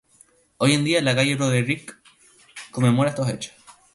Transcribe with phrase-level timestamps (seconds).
[0.57, 1.95] Hoy en día la calle Broderick
[2.71, 3.53] conmemora estos hechos.